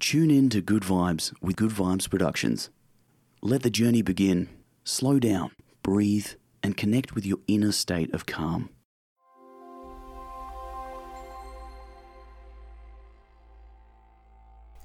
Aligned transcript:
Tune 0.00 0.30
in 0.30 0.48
to 0.50 0.60
Good 0.60 0.84
Vibes 0.84 1.34
with 1.42 1.56
Good 1.56 1.72
Vibes 1.72 2.08
Productions. 2.08 2.70
Let 3.42 3.64
the 3.64 3.70
journey 3.70 4.00
begin. 4.00 4.48
Slow 4.84 5.18
down, 5.18 5.50
breathe, 5.82 6.28
and 6.62 6.76
connect 6.76 7.16
with 7.16 7.26
your 7.26 7.38
inner 7.48 7.72
state 7.72 8.14
of 8.14 8.24
calm. 8.24 8.70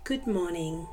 Good 0.04 0.26
morning. 0.26 0.88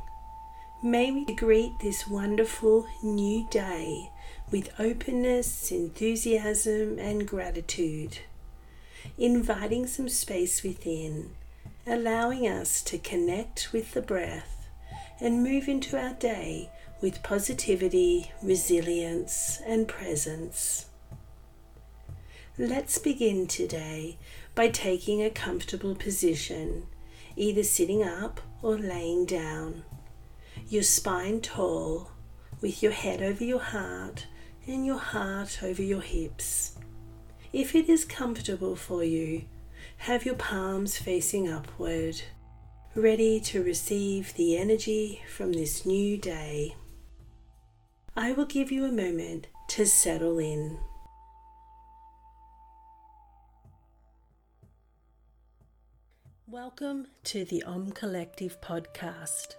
May 0.83 1.11
we 1.11 1.25
greet 1.35 1.73
this 1.81 2.07
wonderful 2.07 2.87
new 3.03 3.49
day 3.51 4.11
with 4.51 4.69
openness, 4.79 5.73
enthusiasm, 5.73 6.99
and 6.99 7.27
gratitude, 7.27 8.19
inviting 9.17 9.87
some 9.87 10.11
space 10.11 10.63
within, 10.63 11.31
allowing 11.87 12.47
us 12.47 12.83
to 12.83 12.99
connect 12.99 13.73
with 13.73 13.93
the 13.93 14.03
breath 14.03 14.69
and 15.21 15.43
move 15.43 15.69
into 15.69 15.99
our 15.99 16.15
day 16.15 16.71
with 17.01 17.23
positivity, 17.23 18.31
resilience, 18.43 19.61
and 19.67 19.89
presence. 19.89 20.87
Let's 22.59 22.99
begin 22.99 23.47
today 23.47 24.19
by 24.55 24.69
taking 24.69 25.23
a 25.23 25.31
comfortable 25.31 25.95
position, 25.95 26.87
either 27.37 27.63
sitting 27.63 28.03
up 28.03 28.41
or 28.61 28.79
laying 28.79 29.25
down. 29.25 29.85
Your 30.69 30.83
spine 30.83 31.41
tall, 31.41 32.11
with 32.61 32.83
your 32.83 32.93
head 32.93 33.23
over 33.23 33.43
your 33.43 33.61
heart 33.61 34.27
and 34.67 34.85
your 34.85 34.99
heart 34.99 35.63
over 35.63 35.83
your 35.83 36.03
hips. 36.03 36.77
If 37.53 37.75
it 37.75 37.89
is 37.89 38.05
comfortable 38.05 38.77
for 38.77 39.03
you, 39.03 39.45
have 40.05 40.25
your 40.25 40.35
palms 40.37 40.97
facing 40.97 41.47
upward, 41.47 42.19
ready 42.95 43.39
to 43.39 43.63
receive 43.63 44.33
the 44.33 44.57
energy 44.57 45.21
from 45.29 45.53
this 45.53 45.85
new 45.85 46.17
day. 46.17 46.75
I 48.17 48.33
will 48.33 48.47
give 48.47 48.73
you 48.73 48.87
a 48.87 48.91
moment 48.91 49.49
to 49.69 49.85
settle 49.85 50.39
in. 50.39 50.79
Welcome 56.49 57.09
to 57.25 57.45
the 57.45 57.63
Om 57.65 57.93
Collective 57.93 58.59
podcast. 58.63 59.57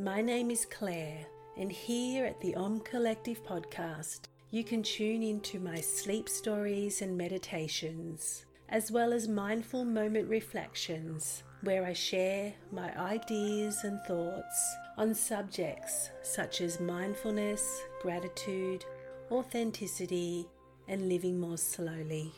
My 0.00 0.20
name 0.20 0.50
is 0.50 0.66
Claire, 0.66 1.24
and 1.56 1.70
here 1.70 2.24
at 2.24 2.40
the 2.40 2.56
Om 2.56 2.80
Collective 2.80 3.44
podcast, 3.44 4.22
you 4.50 4.64
can 4.64 4.82
tune 4.82 5.22
into 5.22 5.60
my 5.60 5.80
sleep 5.80 6.28
stories 6.28 7.00
and 7.00 7.16
meditations, 7.16 8.44
as 8.68 8.90
well 8.90 9.12
as 9.12 9.28
mindful 9.28 9.84
moment 9.84 10.28
reflections, 10.28 11.42
where 11.62 11.84
I 11.84 11.92
share 11.92 12.52
my 12.70 12.96
ideas 12.98 13.84
and 13.84 14.00
thoughts 14.02 14.76
on 14.96 15.14
subjects 15.14 16.10
such 16.22 16.60
as 16.60 16.80
mindfulness, 16.80 17.82
gratitude, 18.02 18.84
authenticity, 19.30 20.46
and 20.86 21.08
living 21.08 21.40
more 21.40 21.58
slowly. 21.58 22.32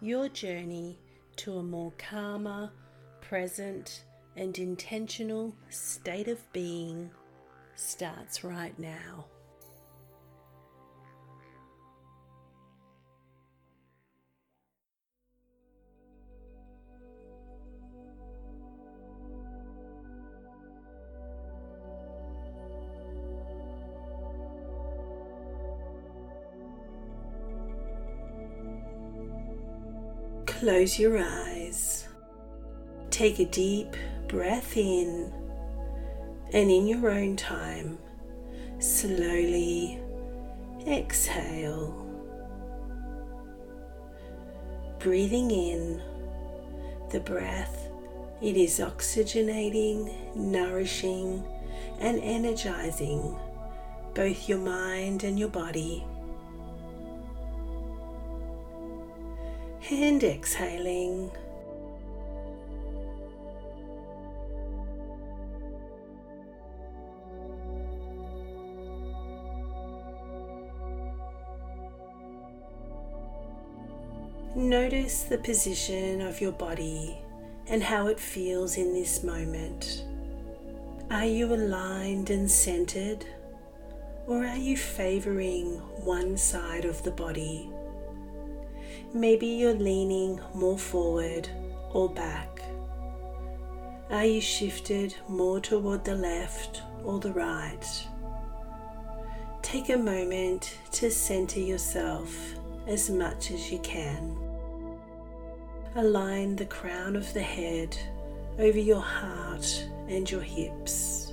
Your 0.00 0.28
journey 0.28 0.98
to 1.36 1.58
a 1.58 1.62
more 1.62 1.92
calmer, 1.98 2.70
present, 3.20 4.04
and 4.36 4.56
intentional 4.58 5.54
state 5.70 6.28
of 6.28 6.52
being 6.52 7.10
starts 7.74 8.44
right 8.44 8.78
now. 8.78 9.26
Close 30.62 30.96
your 30.96 31.18
eyes. 31.18 32.06
Take 33.10 33.40
a 33.40 33.44
deep 33.46 33.96
breath 34.28 34.76
in, 34.76 35.32
and 36.52 36.70
in 36.70 36.86
your 36.86 37.10
own 37.10 37.34
time, 37.34 37.98
slowly 38.78 39.98
exhale. 40.86 42.06
Breathing 45.00 45.50
in 45.50 46.00
the 47.10 47.18
breath, 47.18 47.88
it 48.40 48.56
is 48.56 48.78
oxygenating, 48.78 50.36
nourishing, 50.36 51.44
and 51.98 52.20
energizing 52.22 53.36
both 54.14 54.48
your 54.48 54.58
mind 54.58 55.24
and 55.24 55.40
your 55.40 55.48
body. 55.48 56.04
And 59.92 60.24
exhaling. 60.24 61.30
Notice 74.54 75.22
the 75.22 75.38
position 75.38 76.20
of 76.20 76.40
your 76.40 76.52
body 76.52 77.18
and 77.66 77.82
how 77.82 78.06
it 78.08 78.20
feels 78.20 78.76
in 78.76 78.92
this 78.92 79.22
moment. 79.22 80.04
Are 81.10 81.26
you 81.26 81.52
aligned 81.52 82.30
and 82.30 82.50
centered, 82.50 83.24
or 84.26 84.44
are 84.44 84.56
you 84.56 84.76
favoring 84.76 85.76
one 86.04 86.36
side 86.36 86.84
of 86.84 87.02
the 87.02 87.10
body? 87.10 87.70
Maybe 89.14 89.46
you're 89.46 89.74
leaning 89.74 90.40
more 90.54 90.78
forward 90.78 91.46
or 91.92 92.08
back. 92.08 92.62
Are 94.10 94.24
you 94.24 94.40
shifted 94.40 95.14
more 95.28 95.60
toward 95.60 96.04
the 96.04 96.14
left 96.14 96.82
or 97.04 97.20
the 97.20 97.32
right? 97.32 97.84
Take 99.60 99.90
a 99.90 99.98
moment 99.98 100.78
to 100.92 101.10
center 101.10 101.60
yourself 101.60 102.34
as 102.86 103.10
much 103.10 103.50
as 103.50 103.70
you 103.70 103.80
can. 103.80 104.34
Align 105.94 106.56
the 106.56 106.64
crown 106.64 107.14
of 107.14 107.34
the 107.34 107.42
head 107.42 107.94
over 108.58 108.78
your 108.78 109.00
heart 109.00 109.88
and 110.08 110.30
your 110.30 110.40
hips. 110.40 111.31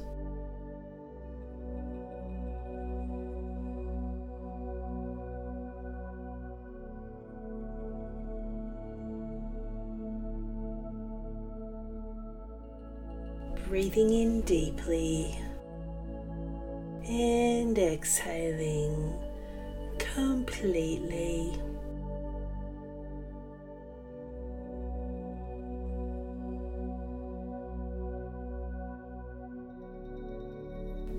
Breathing 13.80 14.12
in 14.12 14.42
deeply 14.42 15.40
and 17.08 17.78
exhaling 17.78 19.18
completely. 19.98 21.58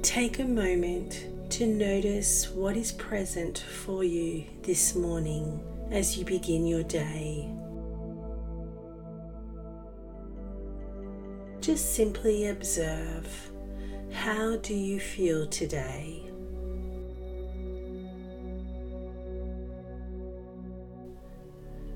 Take 0.03 0.39
a 0.39 0.45
moment 0.45 1.25
to 1.53 1.67
notice 1.67 2.51
what 2.51 2.77
is 2.77 2.93
present 2.93 3.61
for 3.61 4.05
you 4.05 4.45
this 4.65 4.95
morning 4.95 5.65
as 5.91 6.19
you 6.19 6.27
begin 6.27 6.67
your 6.67 6.83
day. 6.83 7.51
Just 11.61 11.95
simply 11.95 12.47
observe 12.47 13.53
how 14.13 14.57
do 14.57 14.75
you 14.75 14.99
feel 14.99 15.47
today? 15.47 16.25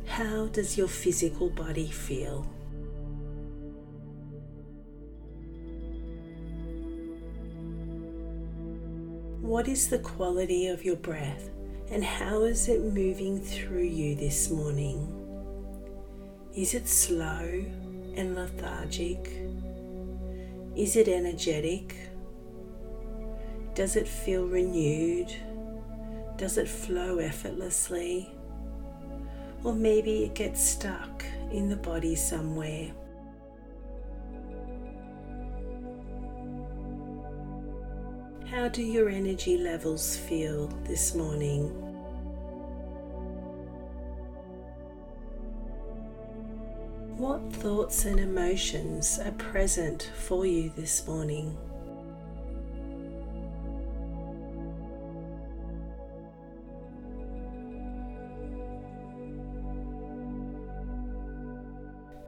How 0.06 0.46
does 0.48 0.76
your 0.76 0.86
physical 0.86 1.48
body 1.48 1.90
feel? 1.90 2.42
What 9.40 9.66
is 9.66 9.88
the 9.88 9.98
quality 9.98 10.66
of 10.68 10.84
your 10.84 10.96
breath 10.96 11.48
and 11.90 12.04
how 12.04 12.42
is 12.42 12.68
it 12.68 12.82
moving 12.82 13.40
through 13.40 13.84
you 13.84 14.14
this 14.14 14.50
morning? 14.50 15.08
Is 16.54 16.74
it 16.74 16.86
slow 16.86 17.64
and 18.16 18.34
lethargic? 18.34 19.30
Is 20.76 20.96
it 20.96 21.08
energetic? 21.08 21.96
Does 23.74 23.96
it 23.96 24.08
feel 24.08 24.46
renewed? 24.46 25.34
Does 26.36 26.58
it 26.58 26.68
flow 26.68 27.18
effortlessly? 27.18 28.30
Or 29.62 29.74
maybe 29.74 30.24
it 30.24 30.34
gets 30.34 30.62
stuck 30.62 31.24
in 31.50 31.68
the 31.68 31.76
body 31.76 32.14
somewhere. 32.14 32.90
How 38.46 38.68
do 38.68 38.82
your 38.82 39.08
energy 39.08 39.58
levels 39.58 40.16
feel 40.16 40.68
this 40.84 41.14
morning? 41.14 41.83
What 47.16 47.52
thoughts 47.52 48.06
and 48.06 48.18
emotions 48.18 49.20
are 49.24 49.30
present 49.32 50.10
for 50.16 50.44
you 50.44 50.72
this 50.74 51.06
morning? 51.06 51.56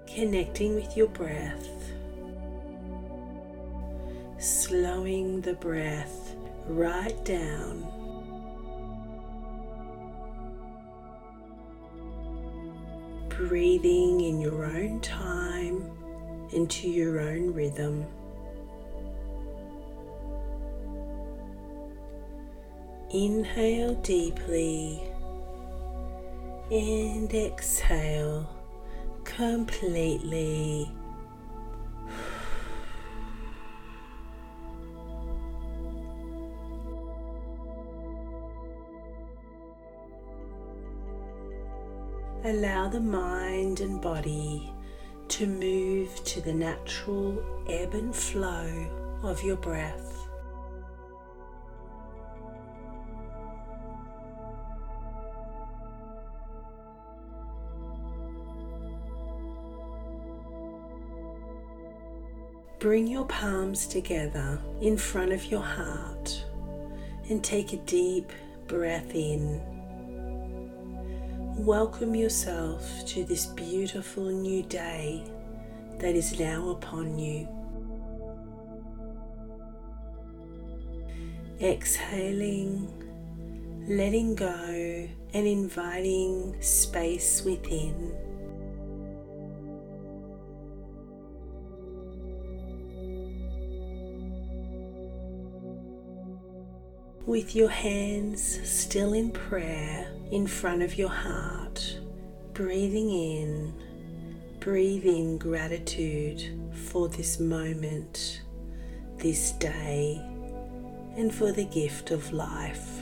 Connecting 0.07 0.77
with 0.77 0.97
your 0.97 1.09
breath, 1.09 1.69
slowing 4.39 5.41
the 5.41 5.55
breath 5.55 6.37
right 6.69 7.25
down 7.25 7.96
breathing 13.49 14.21
in 14.23 14.41
your 14.41 14.65
own 14.65 15.01
time 15.01 15.89
into 16.53 16.89
your 16.89 17.21
own 17.21 17.53
rhythm. 17.53 18.05
Inhale 23.11 23.95
deeply 23.97 25.01
and 26.71 27.33
exhale 27.33 28.49
completely. 29.25 30.91
Allow 42.47 42.87
the 42.87 43.01
mind 43.01 43.81
and 43.81 44.01
body 44.01 44.73
to 45.27 45.49
move 45.49 46.23
to 46.23 46.41
the 46.41 46.55
natural 46.55 47.43
ebb 47.69 47.93
and 47.95 48.15
flow 48.15 49.19
of 49.25 49.43
your 49.43 49.57
breath. 49.57 50.29
Bring 62.79 63.09
your 63.09 63.25
palms 63.25 63.89
together 63.89 64.61
in 64.81 64.97
front 64.97 65.33
of 65.33 65.47
your 65.47 65.63
heart 65.63 66.45
and 67.29 67.43
take 67.43 67.73
a 67.73 67.79
deep 67.79 68.31
breath 68.69 69.17
in 69.17 69.76
Welcome 71.67 72.15
yourself 72.15 73.05
to 73.07 73.25
this 73.25 73.47
beautiful 73.47 74.31
new 74.31 74.63
day 74.63 75.25
that 75.99 76.15
is 76.15 76.39
now 76.39 76.69
upon 76.69 77.19
you. 77.19 77.49
Exhaling, 81.61 82.87
letting 83.89 84.37
go, 84.37 85.09
and 85.35 85.47
inviting 85.49 86.55
space 86.63 87.43
within. 87.45 88.15
With 97.27 97.57
your 97.57 97.69
hands 97.69 98.61
still 98.63 99.13
in 99.13 99.33
prayer, 99.33 100.07
in 100.31 100.47
front 100.47 100.83
of 100.83 100.97
your 100.97 101.09
heart, 101.09 101.99
breathing 102.53 103.11
in, 103.11 103.75
breathing 104.61 105.37
gratitude 105.37 106.57
for 106.73 107.09
this 107.09 107.41
moment, 107.41 108.43
this 109.17 109.51
day, 109.51 110.21
and 111.17 111.35
for 111.35 111.51
the 111.51 111.65
gift 111.65 112.13
of 112.13 112.33
life. 112.33 113.01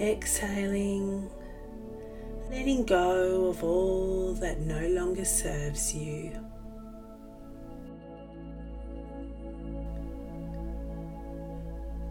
Exhaling, 0.00 1.30
letting 2.50 2.86
go 2.86 3.48
of 3.50 3.62
all 3.62 4.32
that 4.32 4.60
no 4.60 4.88
longer 4.88 5.26
serves 5.26 5.94
you. 5.94 6.32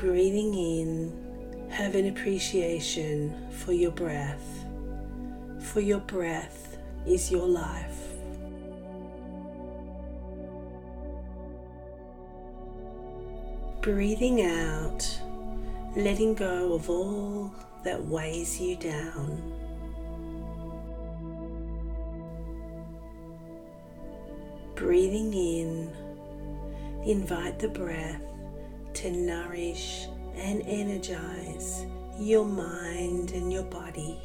Breathing 0.02 0.56
in, 0.56 1.68
have 1.70 1.94
an 1.94 2.08
appreciation 2.08 3.36
for 3.52 3.72
your 3.72 3.92
breath, 3.92 4.66
for 5.60 5.80
your 5.80 6.00
breath 6.00 6.76
is 7.06 7.30
your 7.32 7.48
life. 7.48 8.00
Breathing 13.82 14.42
out, 14.42 15.22
letting 15.96 16.34
go 16.34 16.74
of 16.74 16.90
all 16.90 17.54
that 17.84 18.04
weighs 18.04 18.60
you 18.60 18.78
down. 18.78 19.54
Breathing 24.74 25.32
in, 25.32 25.94
invite 27.06 27.60
the 27.60 27.68
breath 27.68 28.31
to 28.94 29.12
nourish 29.12 30.08
and 30.36 30.62
energize 30.66 31.86
your 32.20 32.46
mind 32.46 33.32
and 33.32 33.52
your 33.52 33.64
body. 33.64 34.20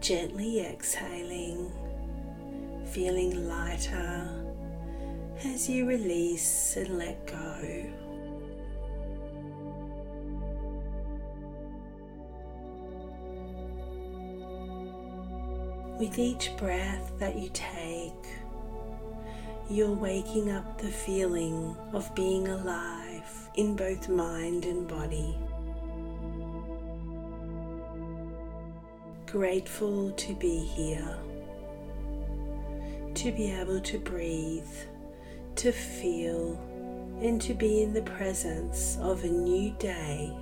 Gently 0.00 0.60
exhaling, 0.60 1.70
feeling 2.86 3.48
lighter 3.48 4.28
as 5.44 5.68
you 5.68 5.86
release 5.86 6.76
and 6.76 6.98
let 6.98 7.26
go. 7.26 7.92
With 15.98 16.18
each 16.18 16.50
breath 16.56 17.12
that 17.20 17.36
you 17.36 17.48
take, 17.52 18.41
you're 19.72 19.90
waking 19.90 20.50
up 20.50 20.76
the 20.76 20.90
feeling 20.90 21.74
of 21.94 22.14
being 22.14 22.46
alive 22.46 23.48
in 23.54 23.74
both 23.74 24.06
mind 24.06 24.66
and 24.66 24.86
body. 24.86 25.34
Grateful 29.24 30.10
to 30.10 30.34
be 30.34 30.58
here, 30.58 31.16
to 33.14 33.32
be 33.32 33.50
able 33.50 33.80
to 33.80 33.98
breathe, 33.98 34.74
to 35.56 35.72
feel, 35.72 36.60
and 37.22 37.40
to 37.40 37.54
be 37.54 37.82
in 37.82 37.94
the 37.94 38.02
presence 38.02 38.98
of 39.00 39.24
a 39.24 39.28
new 39.28 39.70
day 39.78 40.36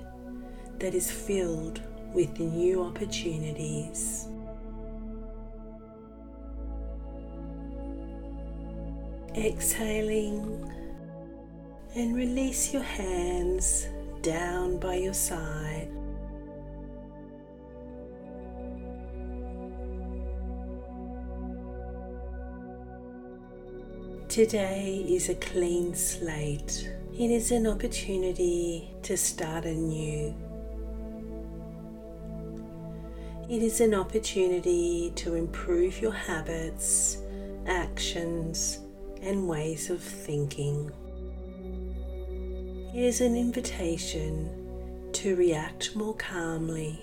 that 0.79 0.93
is 0.93 1.09
filled 1.09 1.79
with 2.13 2.37
new 2.37 2.83
opportunities. 2.83 4.27
Exhaling 9.35 10.69
and 11.95 12.13
release 12.13 12.73
your 12.73 12.83
hands 12.83 13.87
down 14.21 14.77
by 14.77 14.95
your 14.95 15.13
side. 15.13 15.87
Today 24.27 25.05
is 25.07 25.29
a 25.29 25.35
clean 25.35 25.95
slate. 25.95 26.91
It 27.17 27.31
is 27.31 27.51
an 27.51 27.67
opportunity 27.67 28.93
to 29.03 29.15
start 29.15 29.63
anew. 29.63 30.35
It 33.49 33.61
is 33.63 33.79
an 33.79 33.93
opportunity 33.93 35.13
to 35.15 35.35
improve 35.35 36.01
your 36.01 36.11
habits, 36.11 37.17
actions, 37.65 38.79
and 39.21 39.47
ways 39.47 39.89
of 39.89 40.01
thinking. 40.01 40.91
It 42.93 43.03
is 43.03 43.21
an 43.21 43.35
invitation 43.35 45.09
to 45.13 45.35
react 45.35 45.95
more 45.95 46.15
calmly, 46.15 46.99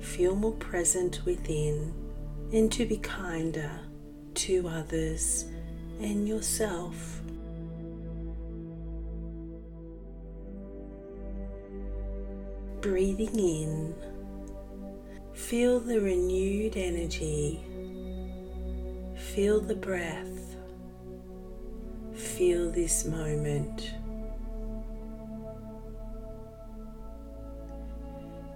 feel 0.00 0.36
more 0.36 0.52
present 0.52 1.24
within, 1.24 1.92
and 2.52 2.70
to 2.72 2.86
be 2.86 2.98
kinder 2.98 3.70
to 4.34 4.68
others 4.68 5.46
and 6.00 6.28
yourself. 6.28 7.20
Breathing 12.80 13.38
in, 13.38 13.94
Feel 15.34 15.80
the 15.80 16.00
renewed 16.00 16.76
energy. 16.76 17.60
Feel 19.34 19.60
the 19.60 19.74
breath. 19.74 20.33
Feel 22.36 22.68
this 22.72 23.04
moment. 23.04 23.94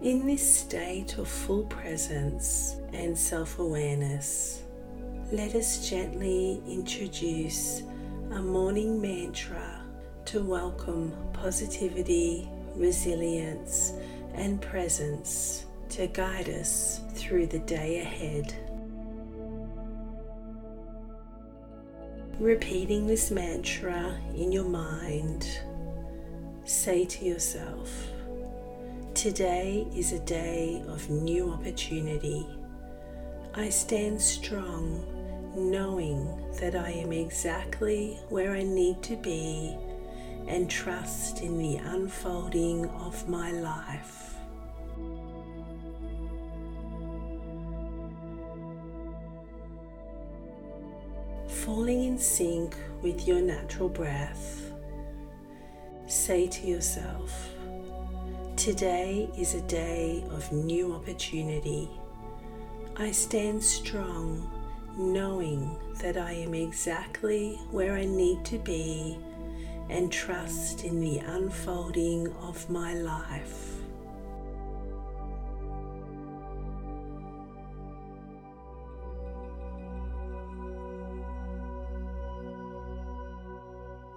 In 0.02 0.26
this 0.26 0.58
state 0.62 1.16
of 1.16 1.28
full 1.28 1.62
presence 1.66 2.74
and 2.92 3.16
self 3.16 3.60
awareness, 3.60 4.64
let 5.30 5.54
us 5.54 5.88
gently 5.88 6.60
introduce 6.66 7.82
a 8.32 8.40
morning 8.40 9.00
mantra 9.00 9.80
to 10.24 10.42
welcome 10.42 11.12
positivity, 11.32 12.50
resilience, 12.74 13.92
and 14.34 14.60
presence 14.60 15.66
to 15.90 16.08
guide 16.08 16.48
us 16.48 17.02
through 17.14 17.46
the 17.46 17.60
day 17.60 18.00
ahead. 18.00 18.67
Repeating 22.40 23.08
this 23.08 23.32
mantra 23.32 24.16
in 24.36 24.52
your 24.52 24.68
mind, 24.68 25.44
say 26.62 27.04
to 27.04 27.24
yourself, 27.24 27.90
Today 29.12 29.88
is 29.92 30.12
a 30.12 30.20
day 30.20 30.80
of 30.86 31.10
new 31.10 31.50
opportunity. 31.50 32.46
I 33.54 33.70
stand 33.70 34.22
strong 34.22 35.04
knowing 35.56 36.28
that 36.60 36.76
I 36.76 36.90
am 36.90 37.10
exactly 37.10 38.20
where 38.28 38.52
I 38.52 38.62
need 38.62 39.02
to 39.02 39.16
be 39.16 39.76
and 40.46 40.70
trust 40.70 41.42
in 41.42 41.58
the 41.58 41.78
unfolding 41.78 42.88
of 42.90 43.28
my 43.28 43.50
life. 43.50 44.27
Sync 52.20 52.76
with 53.02 53.26
your 53.26 53.40
natural 53.40 53.88
breath, 53.88 54.72
say 56.06 56.46
to 56.48 56.66
yourself, 56.66 57.54
Today 58.56 59.28
is 59.38 59.54
a 59.54 59.62
day 59.62 60.24
of 60.30 60.52
new 60.52 60.92
opportunity. 60.92 61.88
I 62.96 63.12
stand 63.12 63.62
strong 63.62 64.50
knowing 64.96 65.78
that 66.02 66.16
I 66.16 66.32
am 66.32 66.54
exactly 66.54 67.54
where 67.70 67.94
I 67.94 68.04
need 68.04 68.44
to 68.46 68.58
be 68.58 69.16
and 69.88 70.12
trust 70.12 70.84
in 70.84 71.00
the 71.00 71.18
unfolding 71.18 72.32
of 72.42 72.68
my 72.68 72.94
life. 72.94 73.67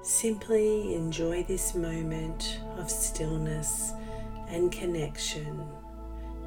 Simply 0.03 0.96
enjoy 0.96 1.43
this 1.43 1.75
moment 1.75 2.60
of 2.79 2.89
stillness 2.89 3.93
and 4.50 4.72
connection 4.72 5.63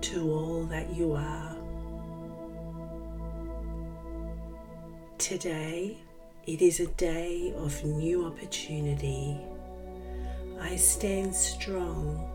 to 0.01 0.33
all 0.33 0.65
that 0.65 0.93
you 0.93 1.13
are. 1.13 1.57
Today, 5.19 5.99
it 6.49 6.61
is 6.63 6.81
a 6.81 6.89
day 6.89 7.55
of 7.57 7.85
new 7.85 8.27
opportunity. 8.27 9.39
I 10.61 10.75
stand 10.75 11.33
strong, 11.33 12.29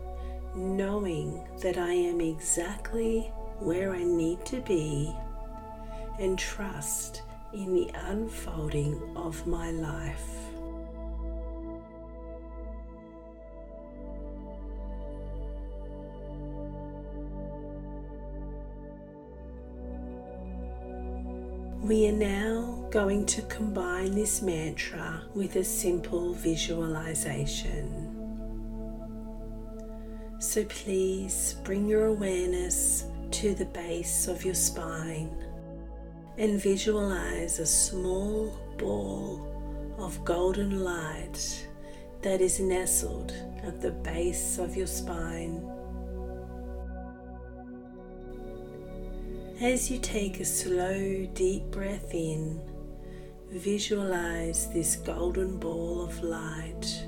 knowing 0.56 1.46
that 1.60 1.76
I 1.76 1.92
am 1.92 2.22
exactly 2.22 3.30
where 3.58 3.92
I 3.92 4.02
need 4.02 4.46
to 4.46 4.60
be, 4.62 5.14
and 6.18 6.38
trust 6.38 7.22
in 7.52 7.74
the 7.74 7.90
unfolding 7.94 8.98
of 9.16 9.46
my 9.46 9.70
life. 9.70 10.49
We 21.90 22.06
are 22.06 22.12
now 22.12 22.86
going 22.92 23.26
to 23.26 23.42
combine 23.42 24.14
this 24.14 24.42
mantra 24.42 25.24
with 25.34 25.56
a 25.56 25.64
simple 25.64 26.34
visualization. 26.34 28.14
So 30.38 30.62
please 30.66 31.56
bring 31.64 31.88
your 31.88 32.06
awareness 32.06 33.06
to 33.32 33.56
the 33.56 33.64
base 33.64 34.28
of 34.28 34.44
your 34.44 34.54
spine 34.54 35.36
and 36.38 36.62
visualize 36.62 37.58
a 37.58 37.66
small 37.66 38.56
ball 38.78 39.96
of 39.98 40.24
golden 40.24 40.84
light 40.84 41.66
that 42.22 42.40
is 42.40 42.60
nestled 42.60 43.34
at 43.64 43.80
the 43.80 43.90
base 43.90 44.58
of 44.58 44.76
your 44.76 44.86
spine. 44.86 45.68
As 49.60 49.90
you 49.90 49.98
take 49.98 50.40
a 50.40 50.44
slow, 50.46 51.26
deep 51.34 51.64
breath 51.64 52.14
in, 52.14 52.62
visualize 53.50 54.72
this 54.72 54.96
golden 54.96 55.58
ball 55.58 56.02
of 56.02 56.22
light 56.22 57.04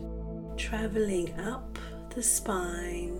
traveling 0.58 1.32
up 1.40 1.78
the 2.14 2.22
spine 2.22 3.18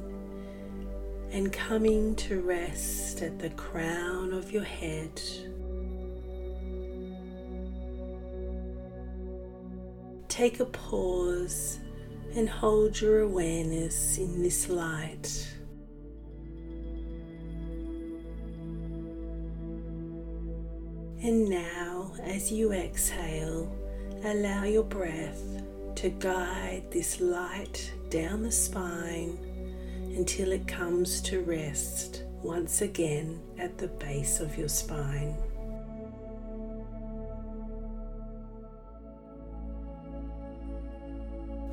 and 1.30 1.50
coming 1.50 2.14
to 2.16 2.42
rest 2.42 3.22
at 3.22 3.38
the 3.38 3.48
crown 3.48 4.34
of 4.34 4.52
your 4.52 4.64
head. 4.64 5.18
Take 10.28 10.60
a 10.60 10.66
pause 10.66 11.78
and 12.36 12.50
hold 12.50 13.00
your 13.00 13.20
awareness 13.20 14.18
in 14.18 14.42
this 14.42 14.68
light. 14.68 15.48
And 21.22 21.48
now, 21.48 22.10
as 22.24 22.50
you 22.50 22.72
exhale, 22.72 23.70
allow 24.24 24.64
your 24.64 24.82
breath 24.82 25.40
to 25.94 26.08
guide 26.10 26.82
this 26.90 27.20
light 27.20 27.92
down 28.08 28.42
the 28.42 28.50
spine 28.50 29.38
until 30.16 30.50
it 30.50 30.66
comes 30.66 31.20
to 31.20 31.40
rest 31.42 32.24
once 32.42 32.82
again 32.82 33.40
at 33.56 33.78
the 33.78 33.86
base 33.86 34.40
of 34.40 34.58
your 34.58 34.68
spine. 34.68 35.36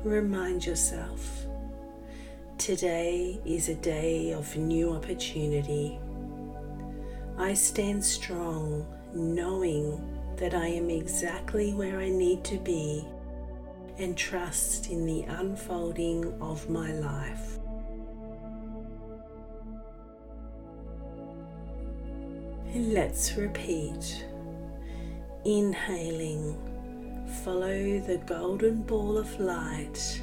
Remind 0.04 0.64
yourself 0.64 1.44
today 2.56 3.40
is 3.44 3.68
a 3.68 3.74
day 3.74 4.32
of 4.32 4.56
new 4.56 4.92
opportunity. 4.92 5.98
I 7.36 7.54
stand 7.54 8.04
strong 8.04 8.86
knowing 9.14 10.06
that 10.36 10.54
I 10.54 10.66
am 10.66 10.88
exactly 10.88 11.74
where 11.74 11.98
I 11.98 12.08
need 12.08 12.44
to 12.44 12.58
be 12.58 13.04
and 13.98 14.16
trust 14.16 14.88
in 14.88 15.04
the 15.04 15.22
unfolding 15.22 16.32
of 16.40 16.68
my 16.70 16.92
life. 16.92 17.58
And 22.72 22.94
let's 22.94 23.36
repeat. 23.36 24.24
Inhaling, 25.44 26.56
follow 27.44 27.98
the 28.00 28.20
golden 28.26 28.82
ball 28.82 29.18
of 29.18 29.40
light 29.40 30.22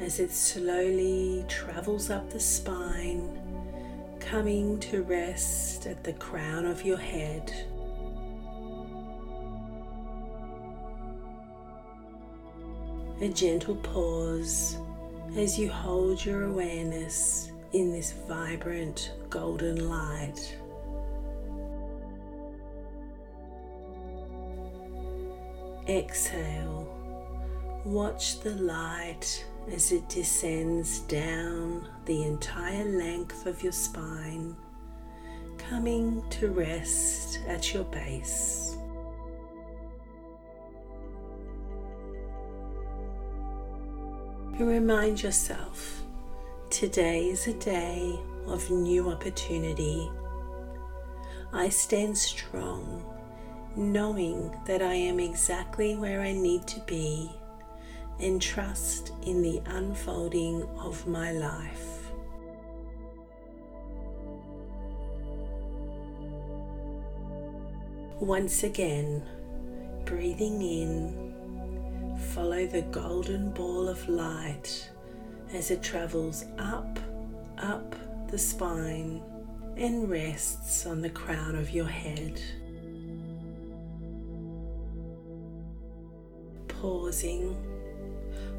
as 0.00 0.20
it 0.20 0.30
slowly 0.30 1.44
travels 1.48 2.10
up 2.10 2.30
the 2.30 2.40
spine, 2.40 3.40
coming 4.20 4.78
to 4.80 5.02
rest 5.02 5.86
at 5.86 6.02
the 6.04 6.12
crown 6.14 6.64
of 6.64 6.82
your 6.82 6.96
head. 6.96 7.52
A 13.20 13.28
gentle 13.28 13.76
pause 13.76 14.76
as 15.36 15.58
you 15.58 15.70
hold 15.70 16.24
your 16.24 16.44
awareness 16.44 17.50
in 17.72 17.92
this 17.92 18.12
vibrant 18.28 19.12
golden 19.30 19.88
light. 19.88 20.56
Exhale. 25.88 26.90
Watch 27.84 28.40
the 28.40 28.54
light 28.54 29.44
as 29.72 29.92
it 29.92 30.08
descends 30.08 31.00
down 31.00 31.88
the 32.06 32.22
entire 32.24 32.84
length 32.84 33.46
of 33.46 33.62
your 33.62 33.72
spine, 33.72 34.56
coming 35.58 36.22
to 36.30 36.48
rest 36.48 37.40
at 37.46 37.74
your 37.74 37.84
base. 37.84 38.76
And 44.58 44.68
remind 44.68 45.20
yourself 45.20 46.02
today 46.70 47.28
is 47.28 47.48
a 47.48 47.54
day 47.54 48.16
of 48.46 48.70
new 48.70 49.10
opportunity. 49.10 50.08
I 51.52 51.68
stand 51.68 52.16
strong, 52.16 53.04
knowing 53.74 54.56
that 54.66 54.80
I 54.80 54.94
am 54.94 55.18
exactly 55.18 55.96
where 55.96 56.20
I 56.20 56.32
need 56.32 56.68
to 56.68 56.80
be 56.80 57.32
and 58.20 58.40
trust 58.40 59.10
in 59.26 59.42
the 59.42 59.60
unfolding 59.66 60.62
of 60.78 61.04
my 61.08 61.32
life. 61.32 62.12
Once 68.20 68.62
again, 68.62 69.20
breathing 70.04 70.62
in, 70.62 71.33
follow 72.18 72.66
the 72.66 72.82
golden 72.82 73.50
ball 73.50 73.88
of 73.88 74.08
light 74.08 74.90
as 75.52 75.70
it 75.70 75.82
travels 75.82 76.44
up, 76.58 76.98
up 77.58 77.94
the 78.30 78.38
spine 78.38 79.22
and 79.76 80.08
rests 80.08 80.86
on 80.86 81.00
the 81.00 81.10
crown 81.10 81.54
of 81.56 81.70
your 81.70 81.86
head. 81.86 82.40
Pausing, 86.68 87.56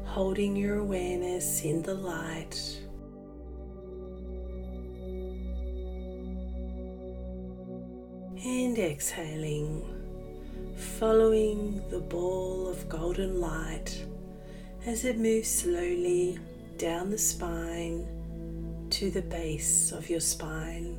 holding 0.04 0.56
your 0.56 0.78
awareness 0.78 1.62
in 1.62 1.82
the 1.82 1.94
light 1.94 2.80
and 8.44 8.78
exhaling, 8.78 9.95
following 10.76 11.82
the 11.88 11.98
ball 11.98 12.68
of 12.68 12.86
golden 12.88 13.40
light 13.40 14.04
as 14.84 15.06
it 15.06 15.16
moves 15.18 15.48
slowly 15.48 16.38
down 16.76 17.10
the 17.10 17.18
spine 17.18 18.06
to 18.90 19.10
the 19.10 19.22
base 19.22 19.90
of 19.92 20.10
your 20.10 20.20
spine. 20.20 20.98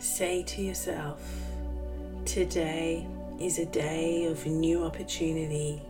Say 0.00 0.42
to 0.44 0.62
yourself, 0.62 1.22
today 2.24 3.06
is 3.38 3.58
a 3.58 3.66
day 3.66 4.24
of 4.24 4.46
new 4.46 4.82
opportunity. 4.82 5.82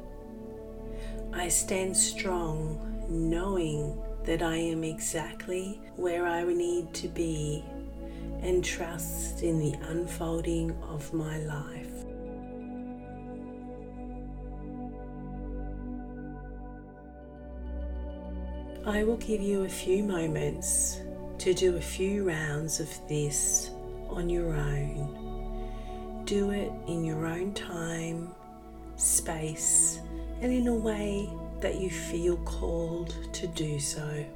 I 1.32 1.48
stand 1.48 1.96
strong 1.96 3.06
knowing 3.08 4.00
that 4.24 4.42
I 4.42 4.56
am 4.56 4.82
exactly 4.82 5.80
where 5.96 6.26
I 6.26 6.42
need 6.44 6.92
to 6.94 7.08
be 7.08 7.64
and 8.44 8.62
trust 8.62 9.42
in 9.42 9.58
the 9.58 9.74
unfolding 9.88 10.70
of 10.82 11.12
my 11.14 11.38
life. 11.38 12.04
I 18.86 19.02
will 19.02 19.16
give 19.16 19.40
you 19.40 19.62
a 19.64 19.68
few 19.68 20.04
moments 20.04 21.00
to 21.38 21.54
do 21.54 21.76
a 21.76 21.80
few 21.80 22.28
rounds 22.28 22.80
of 22.80 22.88
this 23.08 23.70
on 24.10 24.28
your 24.28 24.52
own. 24.52 26.22
Do 26.26 26.50
it 26.50 26.70
in 26.86 27.02
your 27.02 27.24
own 27.24 27.54
time, 27.54 28.34
space, 28.96 30.00
and 30.42 30.52
in 30.52 30.68
a 30.68 30.74
way 30.74 31.30
that 31.60 31.76
you 31.76 31.88
feel 31.88 32.36
called 32.38 33.14
to 33.32 33.46
do 33.46 33.80
so. 33.80 34.26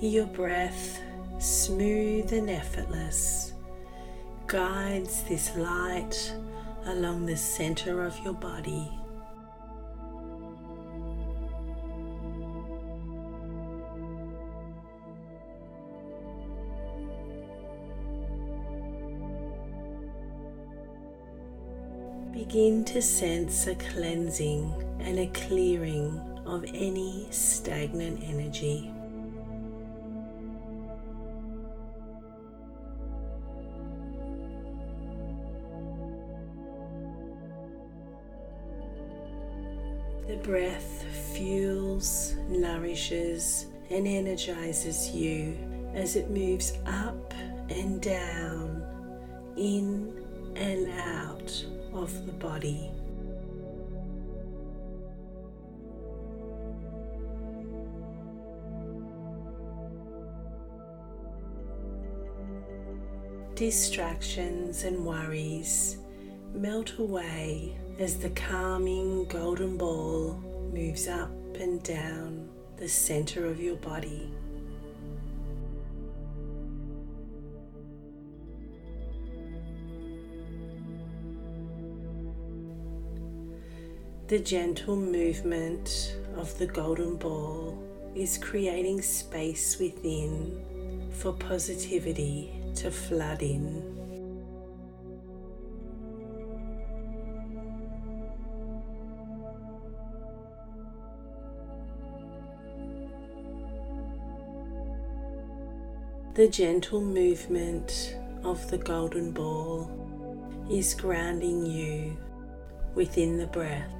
Your 0.00 0.26
breath, 0.26 1.00
smooth 1.40 2.32
and 2.32 2.48
effortless, 2.48 3.52
guides 4.46 5.24
this 5.24 5.56
light 5.56 6.32
along 6.86 7.26
the 7.26 7.36
center 7.36 8.04
of 8.04 8.16
your 8.20 8.34
body. 8.34 8.88
Begin 22.32 22.84
to 22.84 23.02
sense 23.02 23.66
a 23.66 23.74
cleansing 23.74 24.72
and 25.00 25.18
a 25.18 25.26
clearing 25.26 26.20
of 26.46 26.64
any 26.72 27.26
stagnant 27.32 28.22
energy. 28.22 28.92
Breath 40.48 41.04
fuels, 41.34 42.34
nourishes, 42.48 43.66
and 43.90 44.08
energizes 44.08 45.10
you 45.10 45.54
as 45.92 46.16
it 46.16 46.30
moves 46.30 46.72
up 46.86 47.34
and 47.68 48.00
down, 48.00 48.82
in 49.58 50.10
and 50.56 50.88
out 51.00 51.66
of 51.92 52.24
the 52.24 52.32
body. 52.32 52.90
Distractions 63.54 64.84
and 64.84 65.04
worries 65.04 65.98
melt 66.54 66.98
away 66.98 67.76
as 67.98 68.16
the 68.16 68.30
calming 68.30 69.24
golden 69.24 69.76
ball 69.76 70.40
moves 70.72 71.08
up 71.08 71.30
and 71.58 71.82
down 71.82 72.48
the 72.76 72.88
center 72.88 73.44
of 73.44 73.60
your 73.60 73.74
body. 73.76 74.30
The 84.28 84.38
gentle 84.38 84.94
movement 84.94 86.14
of 86.36 86.56
the 86.58 86.66
golden 86.66 87.16
ball 87.16 87.82
is 88.14 88.38
creating 88.38 89.02
space 89.02 89.78
within 89.80 90.62
for 91.10 91.32
positivity 91.32 92.52
to 92.76 92.92
flood 92.92 93.42
in. 93.42 93.97
The 106.38 106.46
gentle 106.46 107.00
movement 107.00 108.14
of 108.44 108.70
the 108.70 108.78
golden 108.78 109.32
ball 109.32 109.90
is 110.70 110.94
grounding 110.94 111.66
you 111.66 112.16
within 112.94 113.38
the 113.38 113.48
breath, 113.48 113.90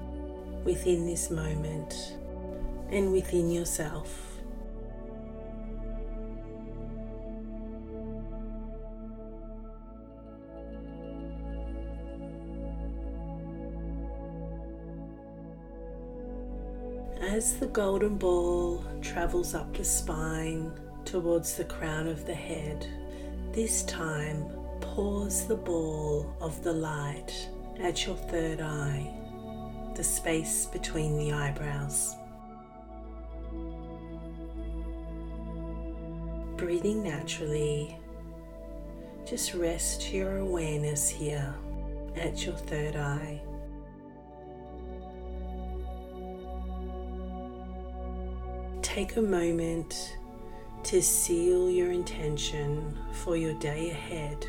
within 0.63 1.05
this 1.05 1.33
moment, 1.33 2.17
and 2.91 3.13
within 3.13 3.51
yourself. 3.51 4.39
As 17.21 17.57
the 17.59 17.67
golden 17.67 18.17
ball 18.17 18.85
travels 19.03 19.57
up 19.57 19.77
the 19.77 19.85
spine, 19.85 20.73
towards 21.09 21.55
the 21.55 21.65
crown 21.65 22.07
of 22.07 22.27
the 22.27 22.35
head. 22.35 22.87
This 23.53 23.83
time, 23.85 24.45
pause 24.83 25.47
the 25.47 25.57
ball 25.57 26.37
of 26.39 26.63
the 26.63 26.73
light 26.73 27.49
at 27.81 28.07
your 28.07 28.15
third 28.15 28.61
eye, 28.61 29.11
the 29.95 30.05
space 30.05 30.67
between 30.67 31.17
the 31.17 31.33
eyebrows. 31.33 32.15
Breathing 36.59 37.03
naturally, 37.03 37.99
just 39.25 39.55
rest 39.55 40.13
your 40.13 40.37
awareness 40.39 41.09
here 41.09 41.55
at 42.17 42.45
your 42.45 42.55
third 42.55 42.97
eye. 42.97 43.41
Take 48.83 49.17
a 49.17 49.23
moment 49.23 50.19
to 50.85 51.03
seal 51.03 51.71
your 51.71 51.93
intention 51.93 52.97
for 53.13 53.37
your 53.37 53.55
day 53.55 53.91
ahead. 53.91 54.47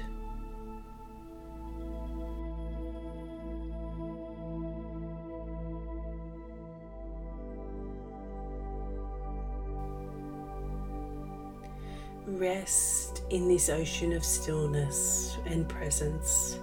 Rest 12.27 13.23
in 13.31 13.47
this 13.47 13.69
ocean 13.69 14.13
of 14.13 14.23
stillness 14.23 15.37
and 15.45 15.67
presence. 15.67 16.59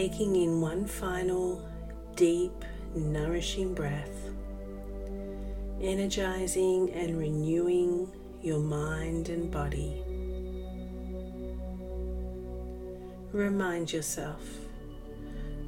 Taking 0.00 0.34
in 0.34 0.62
one 0.62 0.86
final 0.86 1.62
deep, 2.16 2.64
nourishing 2.94 3.74
breath, 3.74 4.30
energizing 5.82 6.90
and 6.94 7.18
renewing 7.18 8.10
your 8.40 8.60
mind 8.60 9.28
and 9.28 9.50
body. 9.50 10.02
Remind 13.32 13.92
yourself 13.92 14.40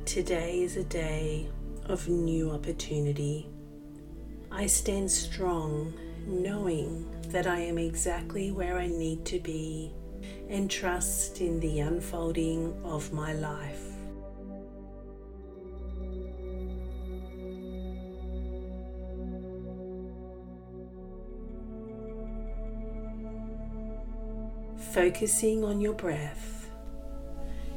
today 0.07 0.63
is 0.63 0.79
a 0.79 0.85
day 0.85 1.47
of 1.85 2.09
new 2.09 2.53
opportunity. 2.53 3.51
I 4.51 4.65
stand 4.65 5.11
strong 5.11 5.93
knowing 6.27 7.07
that 7.29 7.47
I 7.47 7.59
am 7.59 7.77
exactly 7.77 8.51
where 8.51 8.79
I 8.79 8.87
need 8.87 9.27
to 9.27 9.39
be 9.41 9.93
and 10.49 10.71
trust 10.71 11.43
in 11.43 11.61
the 11.61 11.81
unfolding 11.81 12.75
of 12.83 13.13
my 13.13 13.35
life. 13.35 13.92
Focusing 24.93 25.65
on 25.65 25.81
your 25.81 25.95
breath, 25.95 26.69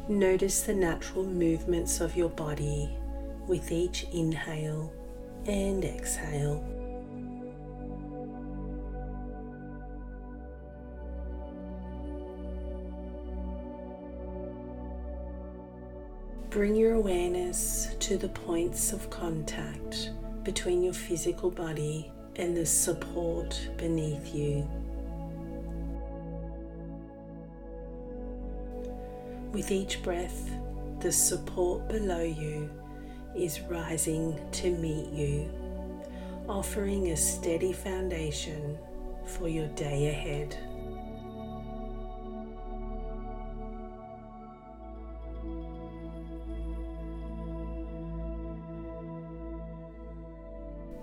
notice 0.10 0.64
the 0.64 0.74
natural 0.74 1.24
movements 1.24 2.02
of 2.02 2.18
your 2.18 2.28
body 2.28 2.90
with 3.48 3.72
each 3.72 4.06
inhale 4.12 4.92
and 5.46 5.86
exhale. 5.86 6.62
Bring 16.50 16.76
your 16.76 16.96
awareness 16.96 17.96
to 18.00 18.18
the 18.18 18.28
points 18.28 18.92
of 18.92 19.10
contact 19.10 20.12
between 20.44 20.84
your 20.84 20.94
physical 20.94 21.50
body 21.50 22.12
and 22.36 22.58
the 22.58 22.66
support 22.66 23.70
beneath 23.78 24.36
you. 24.36 24.68
With 29.56 29.72
each 29.72 30.04
breath, 30.04 30.52
the 31.00 31.14
support 31.14 31.88
below 31.88 32.24
you 32.24 32.70
is 33.34 33.62
rising 33.62 34.38
to 34.52 34.70
meet 34.70 35.08
you, 35.14 35.50
offering 36.50 37.12
a 37.12 37.16
steady 37.16 37.72
foundation 37.72 38.78
for 39.26 39.48
your 39.48 39.68
day 39.68 40.10
ahead. 40.10 40.58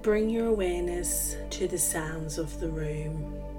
Bring 0.03 0.29
your 0.29 0.49
awareness 0.49 1.37
to 1.49 1.67
the 1.67 1.79
sounds 1.79 2.37
of 2.37 2.61
the 2.61 2.69
room. 2.69 3.52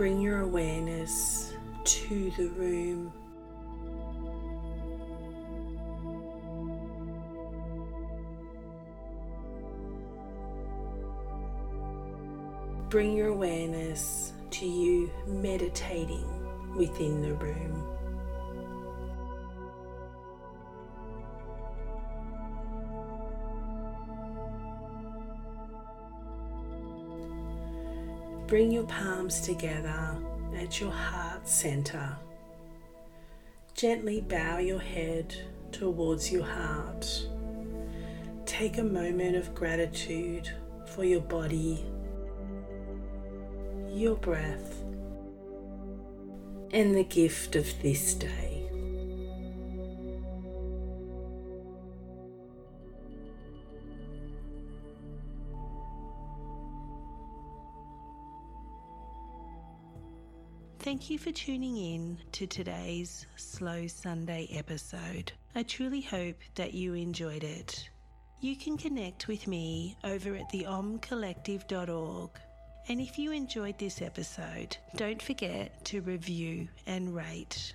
Bring 0.00 0.18
your 0.18 0.40
awareness 0.40 1.52
to 1.84 2.30
the 2.38 2.48
room. 2.56 3.12
Bring 12.88 13.14
your 13.14 13.28
awareness 13.28 14.32
to 14.52 14.66
you 14.66 15.10
meditating 15.26 16.24
within 16.74 17.20
the 17.20 17.34
room. 17.34 17.99
Bring 28.50 28.72
your 28.72 28.82
palms 28.82 29.40
together 29.42 30.16
at 30.56 30.80
your 30.80 30.90
heart 30.90 31.46
center. 31.48 32.16
Gently 33.74 34.22
bow 34.22 34.58
your 34.58 34.80
head 34.80 35.32
towards 35.70 36.32
your 36.32 36.44
heart. 36.44 37.28
Take 38.46 38.78
a 38.78 38.82
moment 38.82 39.36
of 39.36 39.54
gratitude 39.54 40.50
for 40.84 41.04
your 41.04 41.20
body, 41.20 41.84
your 43.88 44.16
breath, 44.16 44.82
and 46.72 46.96
the 46.96 47.04
gift 47.04 47.54
of 47.54 47.68
this 47.82 48.14
day. 48.14 48.49
Thank 61.00 61.12
you 61.12 61.18
for 61.18 61.32
tuning 61.32 61.78
in 61.78 62.18
to 62.32 62.46
today's 62.46 63.24
Slow 63.36 63.86
Sunday 63.86 64.50
episode. 64.52 65.32
I 65.54 65.62
truly 65.62 66.02
hope 66.02 66.36
that 66.56 66.74
you 66.74 66.92
enjoyed 66.92 67.42
it. 67.42 67.88
You 68.42 68.54
can 68.54 68.76
connect 68.76 69.26
with 69.26 69.46
me 69.46 69.96
over 70.04 70.36
at 70.36 70.52
theomcollective.org. 70.52 72.30
And 72.88 73.00
if 73.00 73.18
you 73.18 73.32
enjoyed 73.32 73.78
this 73.78 74.02
episode, 74.02 74.76
don't 74.94 75.22
forget 75.22 75.82
to 75.86 76.02
review 76.02 76.68
and 76.86 77.16
rate. 77.16 77.72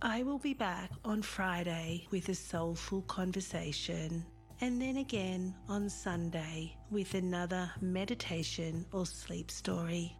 I 0.00 0.22
will 0.22 0.38
be 0.38 0.54
back 0.54 0.90
on 1.04 1.20
Friday 1.20 2.06
with 2.10 2.30
a 2.30 2.34
soulful 2.34 3.02
conversation, 3.02 4.24
and 4.62 4.80
then 4.80 4.96
again 4.96 5.54
on 5.68 5.90
Sunday 5.90 6.74
with 6.90 7.12
another 7.12 7.70
meditation 7.82 8.86
or 8.92 9.04
sleep 9.04 9.50
story. 9.50 10.16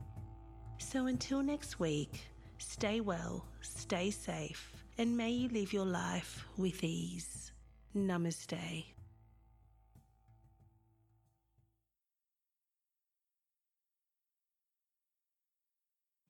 So 0.77 1.07
until 1.07 1.43
next 1.43 1.81
week, 1.81 2.27
stay 2.62 3.01
well, 3.01 3.44
stay 3.61 4.11
safe, 4.11 4.72
and 4.96 5.16
may 5.16 5.31
you 5.31 5.48
live 5.48 5.72
your 5.72 5.85
life 5.85 6.44
with 6.57 6.83
ease. 6.85 7.53
Namaste. 7.94 8.85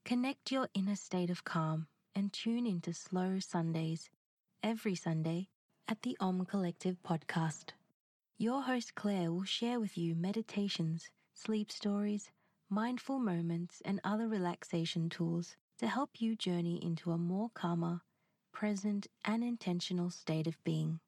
Connect 0.04 0.50
your 0.50 0.68
inner 0.74 0.96
state 0.96 1.30
of 1.30 1.44
calm 1.44 1.86
and 2.14 2.32
tune 2.32 2.66
into 2.66 2.92
Slow 2.92 3.38
Sundays 3.38 4.10
every 4.62 4.94
Sunday 4.94 5.48
at 5.88 6.02
the 6.02 6.16
Om 6.20 6.44
Collective 6.44 6.96
podcast. 7.02 7.70
Your 8.36 8.62
host 8.62 8.94
Claire 8.94 9.30
will 9.32 9.44
share 9.44 9.78
with 9.78 9.96
you 9.96 10.14
meditations, 10.14 11.08
sleep 11.34 11.70
stories, 11.70 12.30
mindful 12.68 13.18
moments, 13.18 13.80
and 13.84 14.00
other 14.04 14.28
relaxation 14.28 15.08
tools 15.08 15.56
to 15.82 15.88
help 15.88 16.20
you 16.20 16.36
journey 16.36 16.78
into 16.80 17.10
a 17.10 17.18
more 17.18 17.50
calmer, 17.54 18.02
present, 18.52 19.08
and 19.24 19.42
intentional 19.42 20.10
state 20.10 20.46
of 20.46 20.54
being. 20.62 21.00